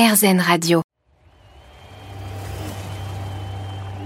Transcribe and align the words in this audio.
RZN 0.00 0.40
Radio. 0.40 0.89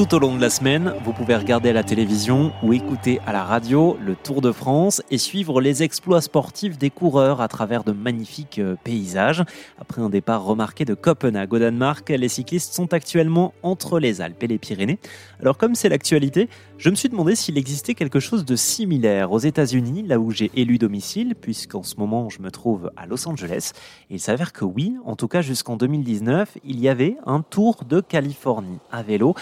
Tout 0.00 0.14
au 0.14 0.18
long 0.18 0.34
de 0.34 0.40
la 0.40 0.48
semaine, 0.48 0.94
vous 1.04 1.12
pouvez 1.12 1.36
regarder 1.36 1.68
à 1.68 1.72
la 1.74 1.82
télévision 1.82 2.54
ou 2.62 2.72
écouter 2.72 3.20
à 3.26 3.34
la 3.34 3.44
radio 3.44 3.98
le 4.00 4.14
Tour 4.14 4.40
de 4.40 4.50
France 4.50 5.02
et 5.10 5.18
suivre 5.18 5.60
les 5.60 5.82
exploits 5.82 6.22
sportifs 6.22 6.78
des 6.78 6.88
coureurs 6.88 7.42
à 7.42 7.48
travers 7.48 7.84
de 7.84 7.92
magnifiques 7.92 8.60
euh, 8.60 8.76
paysages. 8.82 9.44
Après 9.78 10.00
un 10.00 10.08
départ 10.08 10.42
remarqué 10.42 10.86
de 10.86 10.94
Copenhague 10.94 11.52
au 11.52 11.58
Danemark, 11.58 12.08
les 12.08 12.28
cyclistes 12.30 12.72
sont 12.72 12.94
actuellement 12.94 13.52
entre 13.62 13.98
les 13.98 14.22
Alpes 14.22 14.42
et 14.42 14.46
les 14.46 14.56
Pyrénées. 14.56 14.98
Alors 15.38 15.58
comme 15.58 15.74
c'est 15.74 15.90
l'actualité, 15.90 16.48
je 16.78 16.88
me 16.88 16.94
suis 16.94 17.10
demandé 17.10 17.36
s'il 17.36 17.58
existait 17.58 17.92
quelque 17.92 18.20
chose 18.20 18.46
de 18.46 18.56
similaire 18.56 19.32
aux 19.32 19.38
États-Unis, 19.38 20.04
là 20.06 20.18
où 20.18 20.30
j'ai 20.30 20.50
élu 20.54 20.78
domicile, 20.78 21.34
puisqu'en 21.38 21.82
ce 21.82 21.96
moment 21.96 22.30
je 22.30 22.40
me 22.40 22.50
trouve 22.50 22.90
à 22.96 23.04
Los 23.04 23.28
Angeles. 23.28 23.72
Il 24.08 24.18
s'avère 24.18 24.54
que 24.54 24.64
oui, 24.64 24.96
en 25.04 25.14
tout 25.14 25.28
cas 25.28 25.42
jusqu'en 25.42 25.76
2019, 25.76 26.56
il 26.64 26.80
y 26.80 26.88
avait 26.88 27.18
un 27.26 27.42
Tour 27.42 27.84
de 27.86 28.00
Californie 28.00 28.78
à 28.90 29.02
vélo, 29.02 29.34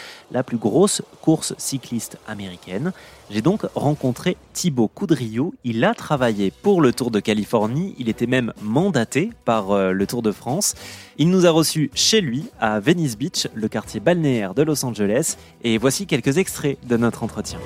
plus 0.49 0.57
grosse 0.57 1.03
course 1.21 1.55
cycliste 1.59 2.17
américaine. 2.27 2.93
J'ai 3.31 3.43
donc 3.43 3.67
rencontré 3.75 4.39
Thibaut 4.55 4.89
Coudriou. 4.89 5.53
Il 5.63 5.85
a 5.85 5.93
travaillé 5.93 6.51
pour 6.51 6.81
le 6.81 6.95
Tour 6.95 7.11
de 7.11 7.21
Californie. 7.21 7.95
Il 7.99 8.09
était 8.09 8.27
même 8.27 8.55
mandaté 8.63 9.29
par 9.45 9.73
euh, 9.73 9.93
le 9.93 10.07
Tour 10.07 10.23
de 10.23 10.33
France. 10.33 10.75
Il 11.19 11.29
nous 11.29 11.45
a 11.45 11.51
reçus 11.51 11.91
chez 11.93 12.23
lui 12.23 12.47
à 12.61 12.81
Venice 12.81 13.19
Beach, 13.19 13.47
le 13.53 13.69
quartier 13.69 14.01
balnéaire 14.01 14.55
de 14.55 14.63
Los 14.63 14.87
Angeles. 14.87 15.37
Et 15.65 15.77
voici 15.77 16.07
quelques 16.07 16.39
extraits 16.39 16.79
de 16.89 16.97
notre 16.97 17.25
entretien. 17.25 17.59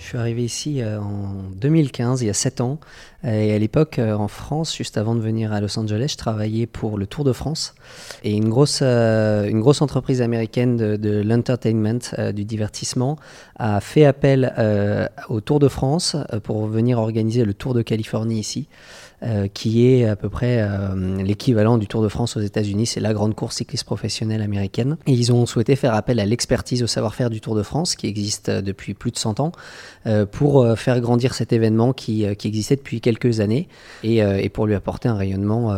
Je 0.00 0.04
suis 0.04 0.18
arrivé 0.18 0.44
ici 0.44 0.82
euh, 0.82 1.00
en 1.00 1.32
2015, 1.54 2.20
il 2.20 2.26
y 2.26 2.30
a 2.30 2.34
7 2.34 2.60
ans. 2.60 2.78
Et 3.22 3.52
à 3.52 3.58
l'époque, 3.58 3.98
euh, 3.98 4.14
en 4.14 4.28
France, 4.28 4.74
juste 4.74 4.96
avant 4.96 5.14
de 5.14 5.20
venir 5.20 5.52
à 5.52 5.60
Los 5.60 5.78
Angeles, 5.78 6.08
je 6.12 6.16
travaillais 6.16 6.66
pour 6.66 6.96
le 6.96 7.06
Tour 7.06 7.24
de 7.24 7.32
France. 7.32 7.74
Et 8.24 8.32
une 8.32 8.48
grosse, 8.48 8.80
euh, 8.82 9.46
une 9.46 9.60
grosse 9.60 9.82
entreprise 9.82 10.22
américaine 10.22 10.76
de, 10.76 11.22
l'entertainment, 11.22 12.00
du 12.34 12.44
divertissement, 12.44 13.16
a 13.58 13.80
fait 13.80 14.04
appel 14.04 14.52
au 15.28 15.40
Tour 15.40 15.58
de 15.58 15.68
France 15.68 16.16
pour 16.44 16.66
venir 16.66 16.98
organiser 16.98 17.44
le 17.44 17.54
Tour 17.54 17.74
de 17.74 17.82
Californie 17.82 18.38
ici. 18.38 18.68
Euh, 19.22 19.48
qui 19.52 19.86
est 19.86 20.06
à 20.06 20.16
peu 20.16 20.30
près 20.30 20.62
euh, 20.62 21.22
l'équivalent 21.22 21.76
du 21.76 21.86
Tour 21.86 22.00
de 22.02 22.08
France 22.08 22.38
aux 22.38 22.40
États-Unis. 22.40 22.86
C'est 22.86 23.00
la 23.00 23.12
grande 23.12 23.34
course 23.34 23.56
cycliste 23.56 23.84
professionnelle 23.84 24.40
américaine. 24.40 24.96
Et 25.06 25.12
ils 25.12 25.30
ont 25.30 25.44
souhaité 25.44 25.76
faire 25.76 25.92
appel 25.92 26.20
à 26.20 26.24
l'expertise, 26.24 26.82
au 26.82 26.86
savoir-faire 26.86 27.28
du 27.28 27.42
Tour 27.42 27.54
de 27.54 27.62
France, 27.62 27.96
qui 27.96 28.06
existe 28.06 28.48
euh, 28.48 28.62
depuis 28.62 28.94
plus 28.94 29.10
de 29.10 29.18
100 29.18 29.40
ans, 29.40 29.52
pour 30.32 30.66
faire 30.78 30.98
grandir 31.00 31.34
cet 31.34 31.52
événement 31.52 31.92
qui, 31.92 32.24
qui 32.36 32.48
existait 32.48 32.76
depuis 32.76 33.02
quelques 33.02 33.09
années 33.40 33.68
et, 34.02 34.18
et, 34.18 34.48
pour 34.48 34.66
lui 34.66 34.74
apporter 34.74 35.08
un 35.08 35.14
rayonnement 35.14 35.72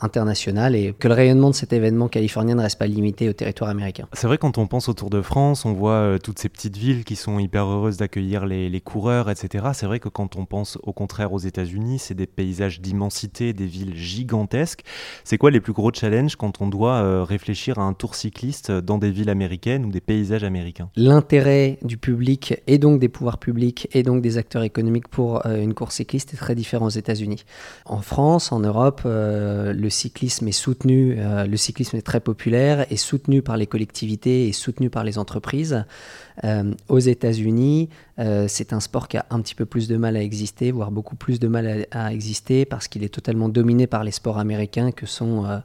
international 0.00 0.74
et 0.74 0.94
que 0.98 1.08
le 1.08 1.14
rayonnement 1.14 1.50
de 1.50 1.54
cet 1.54 1.72
événement 1.72 2.08
californien 2.08 2.54
ne 2.54 2.62
reste 2.62 2.78
pas 2.78 2.86
limité 2.86 3.28
au 3.28 3.32
territoire 3.32 3.70
américain. 3.70 4.06
C'est 4.12 4.26
vrai, 4.26 4.38
quand 4.38 4.58
on 4.58 4.66
pense 4.66 4.88
au 4.88 4.94
Tour 4.94 5.10
de 5.10 5.22
France, 5.22 5.64
on 5.64 5.72
voit 5.72 6.18
toutes 6.22 6.38
ces 6.38 6.48
petites 6.48 6.76
villes 6.76 7.04
qui 7.04 7.16
sont 7.16 7.38
hyper 7.38 7.66
heureuses 7.66 7.96
d'accueillir 7.96 8.46
les, 8.46 8.68
les 8.68 8.80
coureurs, 8.80 9.30
etc. 9.30 9.66
C'est 9.74 9.86
vrai 9.86 10.00
que 10.00 10.08
quand 10.08 10.36
on 10.36 10.44
pense 10.44 10.78
au 10.82 10.92
contraire 10.92 11.32
aux 11.32 11.38
États-Unis, 11.38 11.98
c'est 11.98 12.14
des 12.14 12.26
paysages 12.26 12.80
d'immensité, 12.80 13.52
des 13.52 13.66
villes 13.66 13.94
gigantesques. 13.96 14.82
C'est 15.24 15.38
quoi 15.38 15.50
les 15.50 15.60
plus 15.60 15.72
gros 15.72 15.92
challenges 15.92 16.36
quand 16.36 16.60
on 16.60 16.68
doit 16.68 17.02
euh, 17.02 17.24
réfléchir 17.24 17.78
à 17.78 17.82
un 17.82 17.92
tour 17.92 18.14
cycliste 18.14 18.70
dans 18.70 18.98
des 18.98 19.10
villes 19.10 19.30
américaines 19.30 19.84
ou 19.84 19.90
des 19.90 20.00
paysages 20.00 20.44
américains? 20.44 20.88
L'intérêt 20.96 21.78
du 21.82 21.96
public 21.96 22.60
et 22.66 22.78
donc 22.78 23.00
des 23.00 23.08
pouvoirs 23.08 23.38
publics 23.38 23.88
et 23.92 24.02
donc 24.02 24.22
des 24.22 24.38
acteurs 24.38 24.62
économiques 24.62 25.08
pour 25.08 25.46
euh, 25.46 25.62
une 25.62 25.74
course 25.74 25.96
cycliste 25.96 26.34
est 26.34 26.36
très 26.36 26.54
différent 26.54 26.65
États-Unis. 26.74 27.44
En 27.84 28.00
France, 28.00 28.52
en 28.52 28.60
Europe, 28.60 29.02
euh, 29.06 29.72
le 29.72 29.90
cyclisme 29.90 30.48
est 30.48 30.52
soutenu, 30.52 31.16
le 31.16 31.56
cyclisme 31.56 31.96
est 31.96 32.02
très 32.02 32.20
populaire, 32.20 32.86
est 32.90 32.96
soutenu 32.96 33.42
par 33.42 33.56
les 33.56 33.66
collectivités 33.66 34.48
et 34.48 34.52
soutenu 34.52 34.90
par 34.90 35.04
les 35.04 35.18
entreprises. 35.18 35.84
aux 36.88 36.98
États-Unis, 36.98 37.88
c'est 38.46 38.72
un 38.72 38.80
sport 38.80 39.08
qui 39.08 39.16
a 39.16 39.26
un 39.30 39.40
petit 39.40 39.54
peu 39.54 39.66
plus 39.66 39.88
de 39.88 39.96
mal 39.96 40.16
à 40.16 40.22
exister, 40.22 40.70
voire 40.70 40.90
beaucoup 40.90 41.16
plus 41.16 41.40
de 41.40 41.48
mal 41.48 41.86
à 41.90 42.12
exister 42.12 42.64
parce 42.64 42.88
qu'il 42.88 43.04
est 43.04 43.14
totalement 43.14 43.48
dominé 43.48 43.86
par 43.86 44.04
les 44.04 44.10
sports 44.10 44.38
américains 44.38 44.92
que 44.92 45.06
sont 45.06 45.44
euh, 45.44 45.58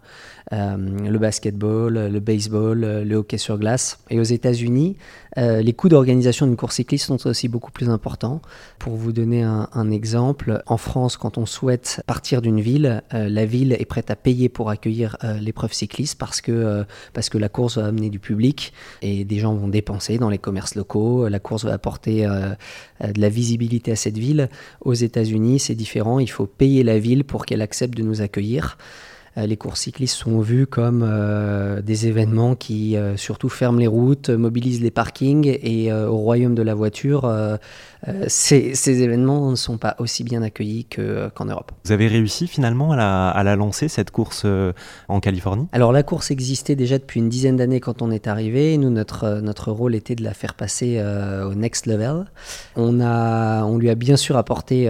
euh, 0.54 0.78
le 0.78 1.18
basketball, 1.20 1.94
le 1.94 2.20
baseball, 2.20 2.82
le 2.82 3.16
hockey 3.16 3.38
sur 3.38 3.58
glace. 3.58 4.00
Et 4.10 4.20
aux 4.20 4.24
États-Unis, 4.24 4.98
euh, 5.38 5.62
les 5.62 5.74
coûts 5.74 5.90
d'organisation 5.90 6.46
d'une 6.46 6.58
course 6.58 6.76
cycliste 6.76 7.06
sont 7.06 7.26
aussi 7.28 7.48
beaucoup 7.48 7.72
plus 7.72 7.90
importants. 7.90 8.42
Pour 8.80 8.96
vous 8.96 9.12
donner 9.12 9.44
un, 9.44 9.92
exemple, 9.92 10.62
en 10.66 10.78
France, 10.78 10.91
quand 10.94 11.38
on 11.38 11.46
souhaite 11.46 12.04
partir 12.06 12.42
d'une 12.42 12.60
ville, 12.60 13.02
la 13.12 13.46
ville 13.46 13.74
est 13.74 13.86
prête 13.86 14.12
à 14.12 14.16
payer 14.16 14.50
pour 14.50 14.70
accueillir 14.70 15.18
l'épreuve 15.40 15.74
cycliste 15.74 16.18
parce 16.18 16.42
que, 16.42 16.86
parce 17.14 17.30
que 17.30 17.38
la 17.38 17.50
course 17.50 17.78
va 17.78 17.86
amener 17.86 18.10
du 18.10 18.20
public 18.20 18.74
et 19.02 19.24
des 19.24 19.40
gens 19.40 19.54
vont 19.54 19.68
dépenser 19.68 20.18
dans 20.18 20.30
les 20.30 20.38
commerces 20.38 20.76
locaux. 20.76 21.28
La 21.28 21.40
course 21.40 21.66
va 21.66 21.74
apporter 21.74 22.26
de 22.26 23.22
la 23.22 23.30
visibilité 23.30 23.92
à 23.92 23.96
cette 23.96 24.18
ville. 24.18 24.50
Aux 24.82 24.94
États-Unis, 24.94 25.60
c'est 25.60 25.76
différent. 25.76 26.20
Il 26.20 26.30
faut 26.30 26.46
payer 26.46 26.84
la 26.84 27.00
ville 27.00 27.24
pour 27.24 27.46
qu'elle 27.46 27.62
accepte 27.62 27.96
de 27.96 28.04
nous 28.04 28.22
accueillir. 28.22 28.78
Euh, 29.38 29.46
les 29.46 29.56
courses 29.56 29.82
cyclistes 29.82 30.16
sont 30.16 30.42
vues 30.42 30.68
comme 30.68 31.06
euh, 31.08 31.82
des 31.82 32.08
événements 32.08 32.56
qui 32.56 32.98
euh, 32.98 33.16
surtout 33.16 33.48
ferment 33.48 33.80
les 33.80 33.88
routes, 33.88 34.30
mobilisent 34.30 34.82
les 34.82 34.92
parkings 34.92 35.58
et 35.62 35.92
au 35.94 36.18
royaume 36.18 36.56
de 36.56 36.62
la 36.62 36.74
voiture, 36.74 37.32
ces, 38.28 39.02
événements 39.02 39.52
ne 39.52 39.56
sont 39.56 39.78
pas 39.78 39.96
aussi 40.00 40.24
bien 40.24 40.42
accueillis 40.42 40.86
qu'en 40.86 41.46
Europe. 41.46 41.72
Vous 41.86 41.92
avez 41.92 42.08
réussi 42.08 42.48
finalement 42.48 42.92
à 42.92 43.44
la, 43.44 43.56
lancer, 43.56 43.88
cette 43.88 44.12
course 44.12 44.46
en 45.08 45.20
Californie? 45.20 45.68
Alors 45.72 45.92
la 45.92 46.04
course 46.04 46.32
existait 46.32 46.76
déjà 46.76 46.98
depuis 46.98 47.20
une 47.20 47.30
dizaine 47.30 47.58
d'années 47.58 47.80
quand 47.80 48.02
on 48.02 48.12
est 48.12 48.28
arrivé. 48.28 48.78
Nous, 48.78 48.90
notre, 48.90 49.42
notre 49.42 49.72
rôle 49.72 49.96
était 49.96 50.16
de 50.16 50.24
la 50.24 50.34
faire 50.34 50.54
passer 50.54 51.02
au 51.46 51.54
next 51.54 51.86
level. 51.86 52.26
On, 52.76 53.02
a, 53.02 53.64
on 53.64 53.78
lui 53.78 53.90
a 53.90 53.96
bien 53.96 54.18
sûr 54.18 54.38
apporté 54.38 54.88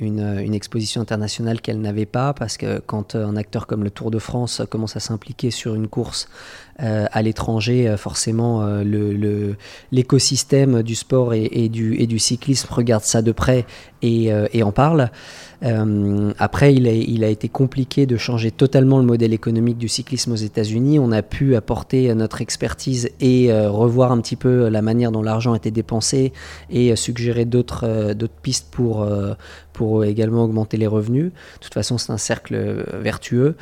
une, 0.00 0.40
une 0.40 0.54
exposition 0.54 1.00
internationale 1.00 1.60
qu'elle 1.60 1.80
n'avait 1.80 2.06
pas 2.06 2.32
parce 2.34 2.56
que 2.56 2.78
quand 2.78 3.14
un 3.16 3.36
acteur 3.36 3.65
comme 3.66 3.84
le 3.84 3.90
Tour 3.90 4.10
de 4.10 4.18
France 4.18 4.62
commence 4.70 4.96
à 4.96 5.00
s'impliquer 5.00 5.50
sur 5.50 5.74
une 5.74 5.88
course 5.88 6.28
euh, 6.82 7.06
à 7.10 7.22
l'étranger, 7.22 7.88
euh, 7.88 7.96
forcément, 7.96 8.60
euh, 8.62 9.54
l'écosystème 9.92 10.82
du 10.82 10.94
sport 10.94 11.32
et, 11.32 11.70
du, 11.70 12.18
cyclisme 12.18 12.68
regarde 12.70 13.02
ça 13.02 13.22
de 13.22 13.32
près 13.32 13.64
et, 14.02 14.30
en 14.62 14.72
parle. 14.72 15.10
après, 15.62 16.74
il 16.74 17.24
a, 17.24 17.28
été 17.28 17.48
compliqué 17.48 18.04
de 18.04 18.16
changer 18.18 18.50
totalement 18.50 18.98
le 18.98 19.04
modèle 19.04 19.32
économique 19.32 19.78
du 19.78 19.88
cyclisme 19.88 20.32
aux 20.32 20.36
États-Unis. 20.36 20.98
On 20.98 21.12
a 21.12 21.22
pu 21.22 21.56
apporter 21.56 22.14
notre 22.14 22.42
expertise 22.42 23.10
et 23.20 23.50
revoir 23.52 24.12
un 24.12 24.20
petit 24.20 24.36
peu 24.36 24.68
la 24.68 24.82
manière 24.82 25.12
dont 25.12 25.22
l'argent 25.22 25.54
était 25.54 25.70
dépensé 25.70 26.32
et 26.70 26.94
suggérer 26.94 27.46
d'autres 27.46 28.06
pistes 28.42 28.68
pour 28.70 30.04
également 30.04 30.44
augmenter 30.44 30.76
les 30.76 30.86
revenus. 30.86 31.32
De 31.32 31.60
toute 31.60 31.74
façon, 31.74 31.98
c'est 31.98 32.12
un 32.12 32.18
cercle 32.18 32.84
vertueux. 33.00 33.55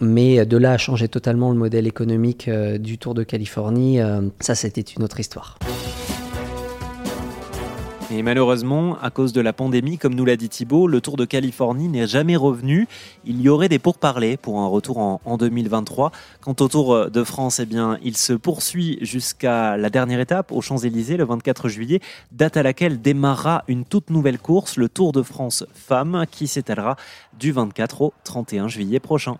Mais 0.00 0.44
de 0.44 0.56
là 0.56 0.72
à 0.72 0.78
changer 0.78 1.08
totalement 1.08 1.50
le 1.50 1.56
modèle 1.56 1.86
économique, 1.86 2.00
économique 2.00 2.48
euh, 2.48 2.78
du 2.78 2.98
Tour 2.98 3.14
de 3.14 3.22
Californie, 3.22 4.00
euh, 4.00 4.22
ça 4.40 4.54
c'était 4.54 4.80
une 4.80 5.02
autre 5.02 5.20
histoire. 5.20 5.58
Et 8.12 8.24
malheureusement, 8.24 8.98
à 9.00 9.10
cause 9.10 9.32
de 9.32 9.40
la 9.40 9.52
pandémie, 9.52 9.96
comme 9.96 10.16
nous 10.16 10.24
l'a 10.24 10.34
dit 10.34 10.48
Thibault, 10.48 10.88
le 10.88 11.00
Tour 11.00 11.16
de 11.16 11.24
Californie 11.24 11.86
n'est 11.86 12.08
jamais 12.08 12.34
revenu. 12.34 12.88
Il 13.24 13.40
y 13.40 13.48
aurait 13.48 13.68
des 13.68 13.78
pourparlers 13.78 14.36
pour 14.36 14.58
un 14.58 14.66
retour 14.66 14.98
en, 14.98 15.36
2023. 15.36 16.10
Quant 16.40 16.56
au 16.58 16.66
Tour 16.66 17.08
de 17.08 17.22
France, 17.22 17.60
eh 17.60 17.66
bien, 17.66 17.98
il 18.02 18.16
se 18.16 18.32
poursuit 18.32 18.98
jusqu'à 19.00 19.76
la 19.76 19.90
dernière 19.90 20.18
étape, 20.18 20.50
aux 20.50 20.60
Champs-Élysées, 20.60 21.18
le 21.18 21.24
24 21.24 21.68
juillet, 21.68 22.00
date 22.32 22.56
à 22.56 22.64
laquelle 22.64 23.00
démarrera 23.00 23.62
une 23.68 23.84
toute 23.84 24.10
nouvelle 24.10 24.38
course, 24.38 24.76
le 24.76 24.88
Tour 24.88 25.12
de 25.12 25.22
France 25.22 25.64
Femmes, 25.72 26.24
qui 26.28 26.48
s'étalera 26.48 26.96
du 27.38 27.52
24 27.52 28.02
au 28.02 28.12
31 28.24 28.66
juillet 28.66 28.98
prochain. 28.98 29.36